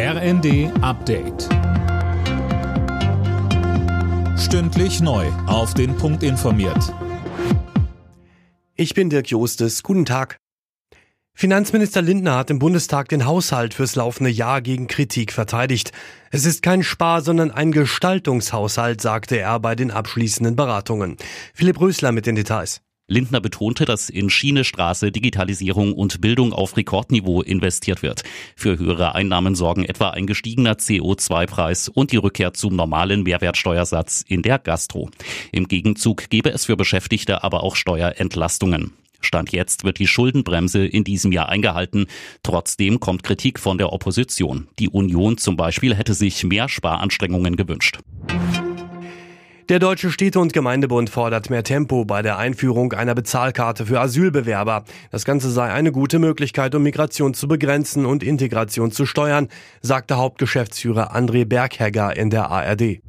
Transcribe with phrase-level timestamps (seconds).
[0.00, 1.48] RND Update.
[4.38, 5.26] Stündlich neu.
[5.48, 6.94] Auf den Punkt informiert.
[8.76, 9.82] Ich bin Dirk Jostes.
[9.82, 10.38] Guten Tag.
[11.34, 15.90] Finanzminister Lindner hat im Bundestag den Haushalt fürs laufende Jahr gegen Kritik verteidigt.
[16.30, 21.16] Es ist kein Spar, sondern ein Gestaltungshaushalt, sagte er bei den abschließenden Beratungen.
[21.54, 22.82] Philipp Rösler mit den Details.
[23.10, 28.22] Lindner betonte, dass in Schiene, Straße, Digitalisierung und Bildung auf Rekordniveau investiert wird.
[28.54, 34.42] Für höhere Einnahmen sorgen etwa ein gestiegener CO2-Preis und die Rückkehr zum normalen Mehrwertsteuersatz in
[34.42, 35.08] der Gastro.
[35.52, 38.92] Im Gegenzug gebe es für Beschäftigte aber auch Steuerentlastungen.
[39.20, 42.06] Stand jetzt wird die Schuldenbremse in diesem Jahr eingehalten.
[42.42, 44.68] Trotzdem kommt Kritik von der Opposition.
[44.78, 47.98] Die Union zum Beispiel hätte sich mehr Sparanstrengungen gewünscht.
[49.68, 54.84] Der Deutsche Städte- und Gemeindebund fordert mehr Tempo bei der Einführung einer Bezahlkarte für Asylbewerber.
[55.10, 59.48] Das Ganze sei eine gute Möglichkeit, um Migration zu begrenzen und Integration zu steuern,
[59.82, 63.00] sagte Hauptgeschäftsführer André Berghegger in der ARD.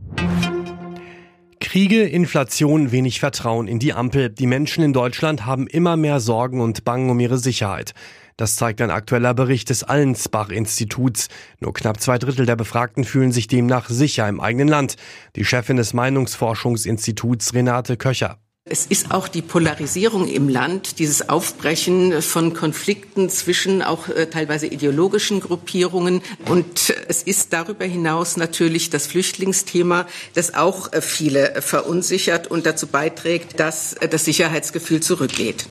[1.62, 4.30] Kriege, Inflation, wenig Vertrauen in die Ampel.
[4.30, 7.94] Die Menschen in Deutschland haben immer mehr Sorgen und bangen um ihre Sicherheit.
[8.40, 11.28] Das zeigt ein aktueller Bericht des Allensbach-Instituts.
[11.60, 14.96] Nur knapp zwei Drittel der Befragten fühlen sich demnach sicher im eigenen Land.
[15.36, 18.38] Die Chefin des Meinungsforschungsinstituts Renate Köcher.
[18.64, 24.68] Es ist auch die Polarisierung im Land, dieses Aufbrechen von Konflikten zwischen auch äh, teilweise
[24.68, 26.22] ideologischen Gruppierungen.
[26.48, 32.88] Und es ist darüber hinaus natürlich das Flüchtlingsthema, das auch äh, viele verunsichert und dazu
[32.88, 35.68] beiträgt, dass äh, das Sicherheitsgefühl zurückgeht.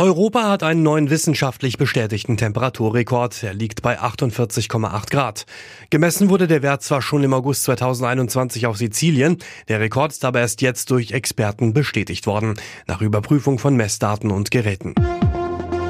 [0.00, 3.42] Europa hat einen neuen wissenschaftlich bestätigten Temperaturrekord.
[3.42, 5.44] Er liegt bei 48,8 Grad.
[5.90, 9.36] Gemessen wurde der Wert zwar schon im August 2021 auf Sizilien,
[9.68, 12.54] der Rekord ist aber erst jetzt durch Experten bestätigt worden,
[12.86, 14.94] nach Überprüfung von Messdaten und Geräten.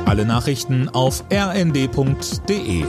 [0.06, 2.84] Alle Nachrichten auf rnd.de